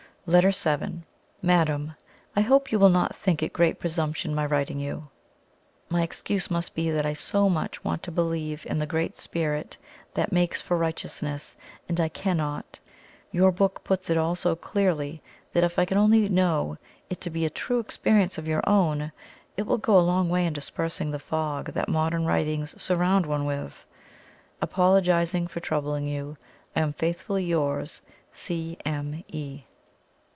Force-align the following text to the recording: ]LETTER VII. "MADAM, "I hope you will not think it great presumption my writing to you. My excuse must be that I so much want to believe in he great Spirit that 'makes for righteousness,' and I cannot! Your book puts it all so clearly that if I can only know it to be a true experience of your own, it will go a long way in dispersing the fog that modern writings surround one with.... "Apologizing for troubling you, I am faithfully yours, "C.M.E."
]LETTER 0.31 0.51
VII. 0.51 1.01
"MADAM, 1.41 1.95
"I 2.35 2.41
hope 2.41 2.71
you 2.71 2.77
will 2.77 2.89
not 2.91 3.15
think 3.15 3.41
it 3.41 3.51
great 3.51 3.79
presumption 3.79 4.35
my 4.35 4.45
writing 4.45 4.77
to 4.77 4.83
you. 4.83 5.07
My 5.89 6.03
excuse 6.03 6.51
must 6.51 6.75
be 6.75 6.91
that 6.91 7.07
I 7.07 7.15
so 7.15 7.49
much 7.49 7.83
want 7.83 8.03
to 8.03 8.11
believe 8.11 8.63
in 8.69 8.79
he 8.79 8.85
great 8.85 9.15
Spirit 9.15 9.77
that 10.13 10.31
'makes 10.31 10.61
for 10.61 10.77
righteousness,' 10.77 11.55
and 11.89 11.99
I 11.99 12.07
cannot! 12.07 12.79
Your 13.31 13.51
book 13.51 13.83
puts 13.83 14.11
it 14.11 14.15
all 14.17 14.35
so 14.35 14.55
clearly 14.55 15.23
that 15.53 15.63
if 15.63 15.79
I 15.79 15.85
can 15.85 15.97
only 15.97 16.29
know 16.29 16.77
it 17.09 17.19
to 17.21 17.31
be 17.31 17.43
a 17.43 17.49
true 17.49 17.79
experience 17.79 18.37
of 18.37 18.47
your 18.47 18.61
own, 18.69 19.11
it 19.57 19.63
will 19.65 19.79
go 19.79 19.97
a 19.97 20.01
long 20.05 20.29
way 20.29 20.45
in 20.45 20.53
dispersing 20.53 21.09
the 21.09 21.19
fog 21.19 21.73
that 21.73 21.89
modern 21.89 22.25
writings 22.27 22.79
surround 22.79 23.25
one 23.25 23.43
with.... 23.45 23.87
"Apologizing 24.61 25.47
for 25.47 25.61
troubling 25.61 26.07
you, 26.07 26.37
I 26.75 26.81
am 26.81 26.93
faithfully 26.93 27.43
yours, 27.43 28.03
"C.M.E." 28.31 29.63